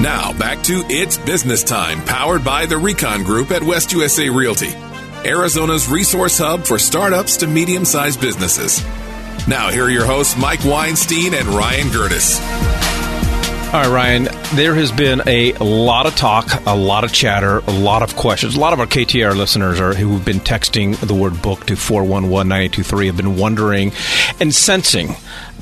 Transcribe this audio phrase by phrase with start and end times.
[0.00, 4.72] Now, back to It's Business Time, powered by the Recon Group at West USA Realty,
[5.26, 8.82] Arizona's resource hub for startups to medium sized businesses.
[9.46, 12.40] Now, here are your hosts, Mike Weinstein and Ryan Gertis.
[13.72, 14.24] All right, Ryan,
[14.54, 18.56] there has been a lot of talk, a lot of chatter, a lot of questions.
[18.56, 23.06] A lot of our KTR listeners are who've been texting the word book to 411
[23.06, 23.92] have been wondering
[24.40, 25.14] and sensing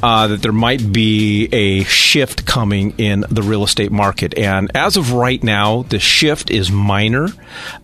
[0.03, 4.37] uh, that there might be a shift coming in the real estate market.
[4.37, 7.29] And as of right now, the shift is minor.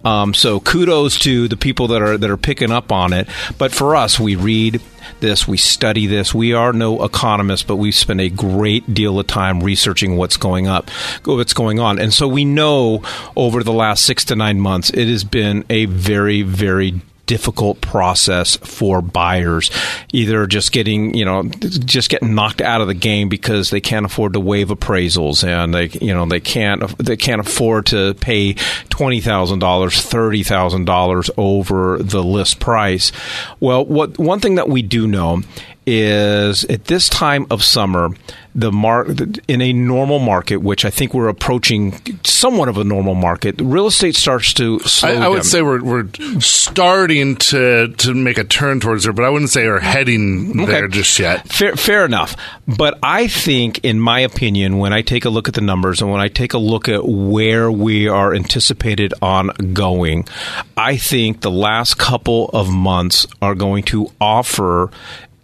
[0.05, 3.29] Um, so kudos to the people that are that are picking up on it.
[3.59, 4.81] But for us, we read
[5.21, 6.35] this, we study this.
[6.35, 10.67] We are no economists, but we spend a great deal of time researching what's going
[10.67, 10.91] up,
[11.25, 11.99] what's going on.
[11.99, 13.03] And so we know
[13.37, 18.57] over the last six to nine months, it has been a very, very difficult process
[18.57, 19.71] for buyers.
[20.13, 24.07] Either just getting you know just getting knocked out of the game because they can't
[24.07, 28.55] afford to waive appraisals and they you know they can't they can't afford to pay
[28.55, 33.13] $20,000 $30,000 over the list price.
[33.61, 35.43] Well what one thing that we do know
[35.87, 38.11] is at this time of summer,
[38.55, 39.07] the mar-
[39.49, 43.89] in a normal market, which I think we're approaching somewhat of a normal market, real
[43.89, 46.09] estate starts to slow I, I would say we're, we're
[46.41, 50.71] starting to, to make a turn towards there, but I wouldn't say we're heading okay.
[50.71, 51.49] there just yet.
[51.49, 52.37] Fair, fair enough.
[52.67, 56.11] But I think, in my opinion, when I take a look at the numbers and
[56.11, 60.29] when I take a look at where we are anticipated on going,
[60.77, 64.91] I think the last couple of months are going to offer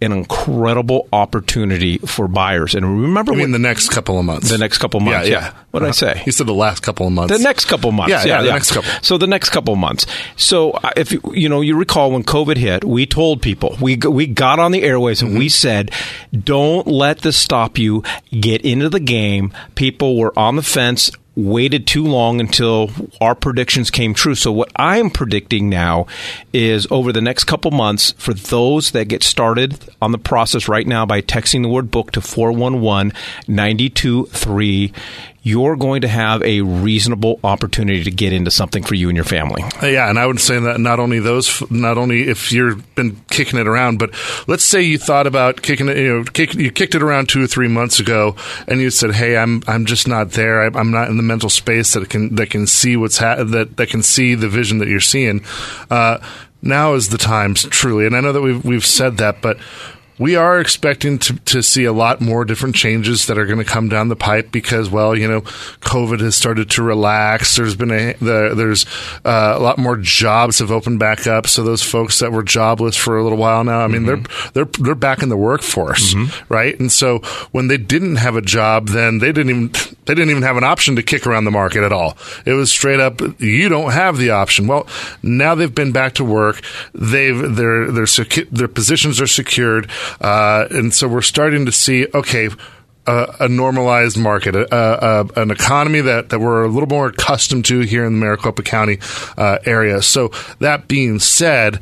[0.01, 2.73] an incredible opportunity for buyers.
[2.73, 4.49] And remember, I mean, the next couple of months.
[4.49, 5.27] The next couple of months.
[5.27, 5.33] Yeah.
[5.33, 5.45] yeah.
[5.45, 5.53] yeah.
[5.71, 6.07] What did uh-huh.
[6.07, 6.23] I say?
[6.25, 7.35] You said the last couple of months.
[7.35, 8.11] The next couple of months.
[8.11, 8.91] Yeah, yeah, yeah, the next couple.
[9.01, 10.05] So the next couple of months.
[10.35, 13.95] So uh, if you, you know, you recall when COVID hit, we told people we
[13.95, 15.39] we got on the airways and mm-hmm.
[15.39, 15.91] we said,
[16.37, 18.03] don't let this stop you.
[18.37, 19.53] Get into the game.
[19.75, 21.11] People were on the fence
[21.41, 22.89] waited too long until
[23.19, 24.35] our predictions came true.
[24.35, 26.07] So what I'm predicting now
[26.53, 30.87] is over the next couple months for those that get started on the process right
[30.87, 33.13] now by texting the word book to 411
[33.47, 34.93] 923
[35.43, 39.25] you're going to have a reasonable opportunity to get into something for you and your
[39.25, 39.63] family.
[39.81, 43.59] Yeah, and I would say that not only those, not only if you've been kicking
[43.59, 44.11] it around, but
[44.47, 47.43] let's say you thought about kicking it, you know, kick, you kicked it around two
[47.43, 48.35] or three months ago,
[48.67, 50.61] and you said, "Hey, I'm I'm just not there.
[50.61, 53.77] I, am not in the mental space that can that can see what's ha- that
[53.77, 55.43] that can see the vision that you're seeing."
[55.89, 56.19] Uh,
[56.61, 59.57] now is the time, truly, and I know that we've we've said that, but
[60.21, 63.65] we are expecting to, to see a lot more different changes that are going to
[63.65, 67.55] come down the pipe because, well, you know, COVID has started to relax.
[67.55, 68.85] There's been a the, there's
[69.25, 71.47] uh, a lot more jobs have opened back up.
[71.47, 74.51] So those folks that were jobless for a little while now, I mean, mm-hmm.
[74.53, 76.53] they're they're they're back in the workforce, mm-hmm.
[76.53, 76.79] right?
[76.79, 77.19] And so
[77.51, 79.71] when they didn't have a job, then they didn't even
[80.05, 82.15] they didn't even have an option to kick around the market at all.
[82.45, 84.67] It was straight up, you don't have the option.
[84.67, 84.85] Well,
[85.23, 86.61] now they've been back to work.
[86.93, 88.05] They've their their
[88.51, 89.89] their positions are secured.
[90.19, 92.49] Uh, and so we're starting to see, okay,
[93.07, 97.65] a, a normalized market, a, a, an economy that, that we're a little more accustomed
[97.65, 98.99] to here in the Maricopa County
[99.37, 100.01] uh, area.
[100.01, 101.79] So that being said,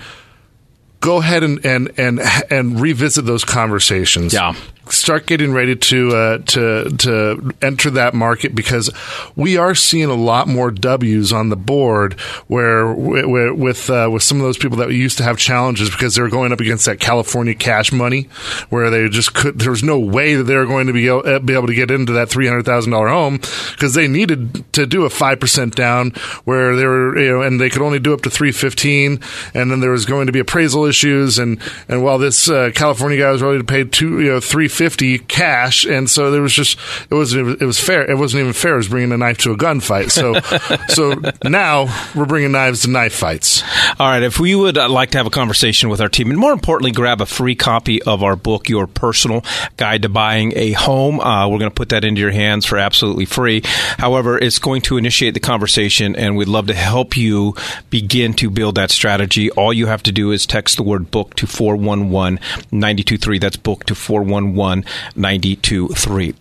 [1.00, 2.19] go ahead and, and, and,
[2.50, 4.34] and revisit those conversations.
[4.34, 4.53] Yeah
[4.92, 8.90] start getting ready to uh, to to enter that market because
[9.36, 14.38] we are seeing a lot more W's on the board where with uh, with some
[14.38, 17.00] of those people that used to have challenges because they were going up against that
[17.00, 18.24] California cash money
[18.70, 21.28] where they just could there was no way that they were going to be able,
[21.28, 23.38] uh, be able to get into that three hundred thousand dollar home
[23.72, 26.12] because they needed to do a five percent down
[26.46, 29.20] where they were you know and they could only do up to three fifteen
[29.54, 33.18] and then there was going to be appraisal issues and and while this uh, California
[33.18, 36.53] guy was ready to pay two you know three fifty cash, and so there was
[36.53, 36.79] just
[37.09, 38.09] it wasn't, it was fair.
[38.09, 38.75] It wasn't even fair.
[38.75, 40.09] It was bringing a knife to a gunfight.
[40.09, 40.40] So
[40.88, 43.62] so now we're bringing knives to knife fights.
[44.00, 44.23] All right.
[44.23, 46.91] If we would uh, like to have a conversation with our team, and more importantly,
[46.91, 49.44] grab a free copy of our book, Your Personal
[49.75, 52.78] Guide to Buying a Home, uh, we're going to put that into your hands for
[52.78, 53.61] absolutely free.
[53.97, 57.53] However, it's going to initiate the conversation, and we'd love to help you
[57.90, 59.52] begin to build that strategy.
[59.52, 62.40] All you have to do is text the word book to 411
[62.72, 63.40] 923.
[63.40, 64.69] That's book to 411
[65.16, 66.36] 923.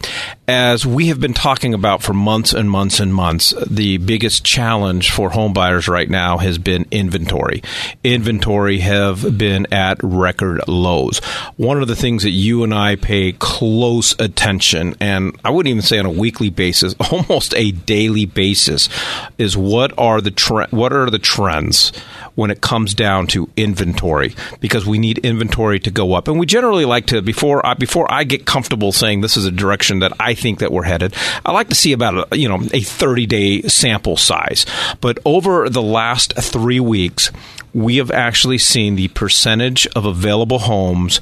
[0.49, 5.11] As we have been talking about for months and months and months, the biggest challenge
[5.11, 7.63] for home buyers right now has been inventory.
[8.03, 11.19] Inventory have been at record lows.
[11.59, 15.83] One of the things that you and I pay close attention, and I wouldn't even
[15.83, 18.89] say on a weekly basis, almost a daily basis,
[19.37, 21.93] is what are the tre- what are the trends
[22.37, 26.29] when it comes down to inventory because we need inventory to go up.
[26.29, 29.45] And we generally like to before I, before before I get comfortable saying this is
[29.45, 31.15] a direction that I think that we're headed,
[31.45, 34.67] I like to see about a, you know a 30 day sample size.
[35.01, 37.31] But over the last three weeks,
[37.75, 41.21] we have actually seen the percentage of available homes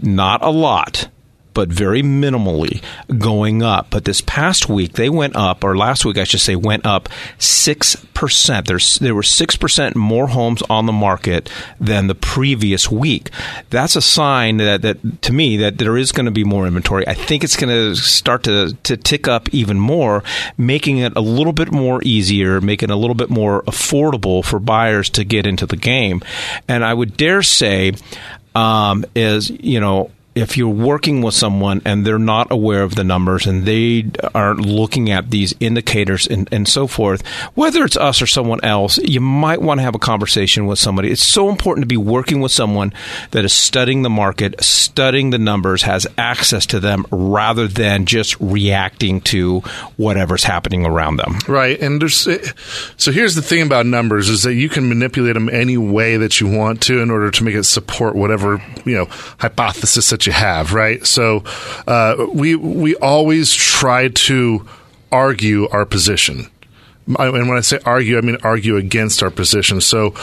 [0.00, 1.08] not a lot
[1.54, 2.82] but very minimally
[3.18, 3.88] going up.
[3.90, 7.08] But this past week, they went up, or last week, I should say, went up
[7.38, 8.66] 6%.
[8.66, 11.50] There's, there were 6% more homes on the market
[11.80, 13.30] than the previous week.
[13.70, 17.06] That's a sign that, that to me, that there is going to be more inventory.
[17.06, 20.22] I think it's going to start to, to tick up even more,
[20.56, 24.58] making it a little bit more easier, making it a little bit more affordable for
[24.58, 26.22] buyers to get into the game.
[26.68, 27.94] And I would dare say,
[28.54, 33.04] um, is, you know, if you're working with someone and they're not aware of the
[33.04, 38.22] numbers and they aren't looking at these indicators and, and, so forth, whether it's us
[38.22, 41.10] or someone else, you might want to have a conversation with somebody.
[41.10, 42.94] It's so important to be working with someone
[43.32, 48.40] that is studying the market, studying the numbers, has access to them rather than just
[48.40, 49.60] reacting to
[49.96, 51.38] whatever's happening around them.
[51.46, 51.78] Right.
[51.80, 52.26] And there's,
[52.96, 56.40] so here's the thing about numbers is that you can manipulate them any way that
[56.40, 59.06] you want to in order to make it support whatever, you know,
[59.38, 61.06] hypothesis that you have, right?
[61.06, 61.44] So
[61.86, 64.66] uh, we we always try to
[65.10, 66.48] argue our position.
[67.06, 69.80] And when I say argue, I mean argue against our position.
[69.80, 70.14] So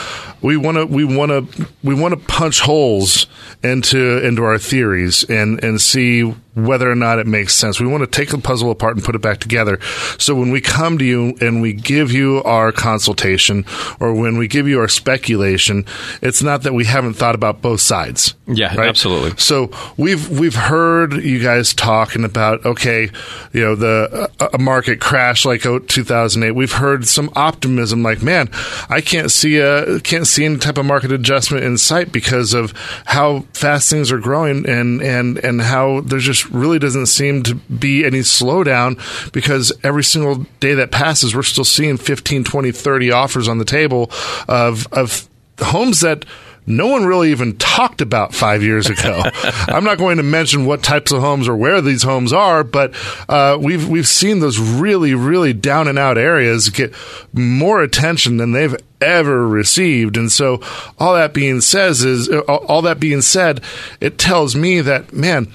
[0.42, 3.28] we want to we want to we want to punch holes
[3.64, 6.34] into into our theories and and see
[6.66, 7.80] whether or not it makes sense.
[7.80, 9.80] We want to take the puzzle apart and put it back together.
[10.18, 13.66] So when we come to you and we give you our consultation
[14.00, 15.86] or when we give you our speculation,
[16.22, 18.34] it's not that we haven't thought about both sides.
[18.48, 18.90] Yeah, right?
[18.90, 19.38] absolutely.
[19.38, 23.10] So we've we've heard you guys talking about okay,
[23.54, 26.52] you know, the a market crash like 2008.
[26.52, 28.50] We've heard some optimism like, man,
[28.90, 32.74] I can't see a can't see any type of market adjustment in sight because of
[33.06, 37.56] how fast things are growing and and and how there's just really doesn't seem to
[37.56, 39.00] be any slowdown
[39.32, 43.66] because every single day that passes, we're still seeing 15, 20, 30 offers on the
[43.66, 44.12] table
[44.48, 45.28] of, of
[45.60, 46.26] homes that
[46.70, 49.24] no one really even talked about five years ago.
[49.44, 52.94] I'm not going to mention what types of homes or where these homes are, but
[53.28, 56.94] uh, we've we've seen those really really down and out areas get
[57.34, 60.16] more attention than they've ever received.
[60.16, 60.62] And so,
[61.00, 63.62] all that being says is all that being said,
[64.00, 65.52] it tells me that man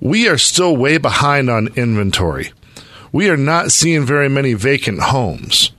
[0.00, 2.52] we are still way behind on inventory.
[3.12, 5.72] We are not seeing very many vacant homes.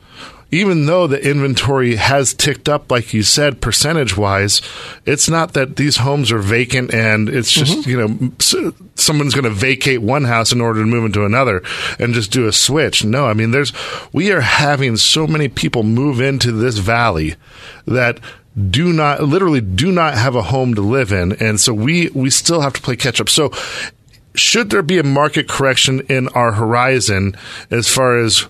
[0.54, 4.62] Even though the inventory has ticked up, like you said, percentage wise,
[5.06, 7.90] it's not that these homes are vacant and it's just, mm-hmm.
[7.90, 11.64] you know, someone's going to vacate one house in order to move into another
[12.00, 13.06] and just do a switch.
[13.06, 13.72] No, I mean, there's,
[14.12, 17.36] we are having so many people move into this valley
[17.86, 18.20] that
[18.70, 22.30] do not literally do not have a home to live in and so we we
[22.30, 23.50] still have to play catch up so
[24.42, 27.36] should there be a market correction in our horizon
[27.70, 28.48] as far as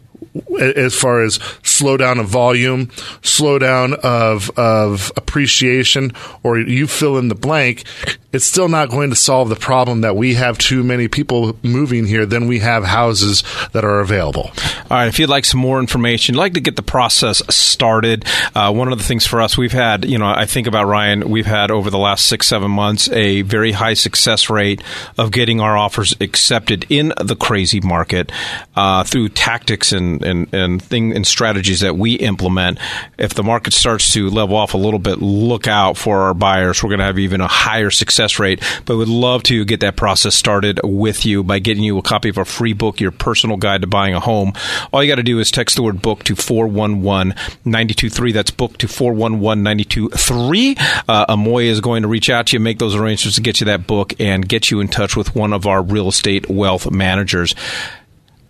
[0.60, 2.88] as far as slowdown of volume,
[3.22, 6.14] slowdown of of appreciation,
[6.44, 7.84] or you fill in the blank,
[8.32, 12.06] it's still not going to solve the problem that we have too many people moving
[12.06, 14.52] here than we have houses that are available.
[14.90, 15.08] All right.
[15.08, 18.26] If you'd like some more information, like to get the process started,
[18.56, 21.30] uh, one of the things for us, we've had, you know, I think about Ryan,
[21.30, 24.82] we've had over the last six, seven months a very high success rate
[25.18, 28.32] of getting our offers accepted in the crazy market
[28.76, 32.78] uh, through tactics and, and, and, thing, and strategies that we implement.
[33.18, 36.82] If the market starts to level off a little bit, look out for our buyers.
[36.82, 39.80] We're going to have even a higher success success rate, but would love to get
[39.80, 43.12] that process started with you by getting you a copy of our free book, Your
[43.12, 44.54] Personal Guide to Buying a Home.
[44.92, 47.34] All you got to do is text the word book to 411
[47.66, 48.32] 923.
[48.32, 50.76] That's book to 411 923.
[51.08, 53.66] Uh, Amoy is going to reach out to you, make those arrangements to get you
[53.66, 57.56] that book, and get you in touch with one of our real estate wealth managers.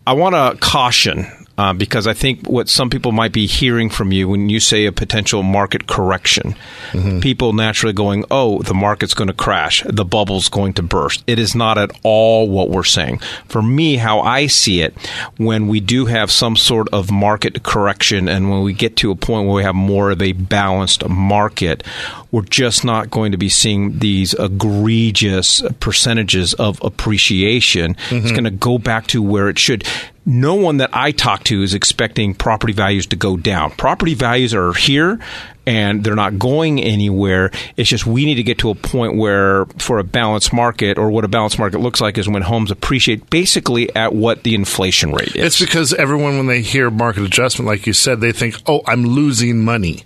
[0.06, 1.28] I want to caution
[1.58, 4.86] uh, because I think what some people might be hearing from you when you say
[4.86, 6.56] a potential market correction,
[6.92, 7.20] mm-hmm.
[7.20, 11.40] people naturally going, "Oh, the market's going to crash, the bubble's going to burst." It
[11.40, 13.20] is not at all what we're saying.
[13.48, 14.96] For me, how I see it,
[15.38, 19.16] when we do have some sort of market correction, and when we get to a
[19.16, 21.84] point where we have more of a balanced market,
[22.32, 27.96] we're just not going to be seeing these egregious percentages of appreciation.
[27.96, 28.16] Mm-hmm.
[28.18, 29.84] It's going to go back to where it should
[30.26, 33.72] no one that I talk to is expecting property values to go down.
[33.72, 35.20] Property values are here
[35.66, 37.52] and they're not going anywhere.
[37.78, 41.10] It's just we need to get to a point where, for a balanced market, or
[41.12, 45.12] what a balanced market looks like, is when homes appreciate basically at what the inflation
[45.12, 45.46] rate is.
[45.46, 49.06] It's because everyone, when they hear market adjustment, like you said, they think, oh, I'm
[49.06, 50.04] losing money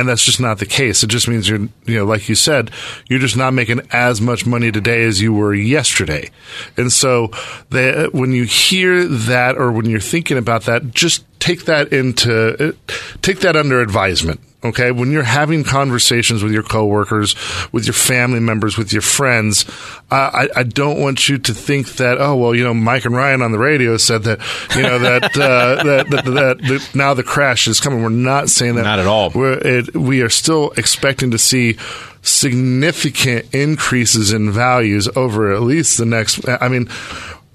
[0.00, 1.02] and that's just not the case.
[1.02, 2.70] It just means you're, you know, like you said,
[3.08, 6.30] you're just not making as much money today as you were yesterday.
[6.78, 7.28] And so
[7.68, 12.70] the, when you hear that or when you're thinking about that, just take that into,
[12.70, 14.40] uh, take that under advisement.
[14.62, 14.90] Okay.
[14.92, 17.34] When you're having conversations with your coworkers,
[17.72, 19.64] with your family members, with your friends,
[20.10, 23.40] I, I, don't want you to think that, oh, well, you know, Mike and Ryan
[23.40, 24.40] on the radio said that,
[24.76, 28.02] you know, that, uh, that, that, that, that, now the crash is coming.
[28.02, 28.82] We're not saying that.
[28.82, 29.30] Not at all.
[29.30, 31.78] We're, it, we are still expecting to see
[32.20, 36.88] significant increases in values over at least the next, I mean,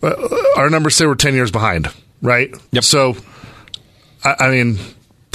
[0.01, 0.13] uh,
[0.57, 1.87] our numbers say we're 10 years behind,
[2.23, 2.51] right?
[2.71, 2.83] Yep.
[2.83, 3.15] So,
[4.23, 4.79] I, I mean,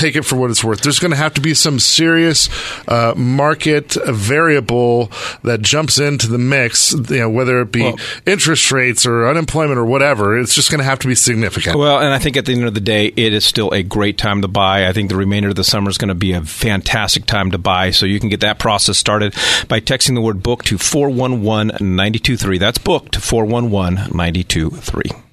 [0.01, 0.81] take it for what it's worth.
[0.81, 2.49] There's going to have to be some serious
[2.89, 5.11] uh, market variable
[5.43, 9.79] that jumps into the mix, you know, whether it be well, interest rates or unemployment
[9.79, 10.39] or whatever.
[10.39, 11.77] It's just going to have to be significant.
[11.77, 14.19] Well, and I think at the end of the day, it is still a great
[14.19, 14.89] time to buy.
[14.89, 17.59] I think the remainder of the summer is going to be a fantastic time to
[17.59, 17.91] buy.
[17.91, 19.35] So you can get that process started
[19.69, 22.59] by texting the word book to 411 923.
[22.59, 25.30] That's book to 411 923.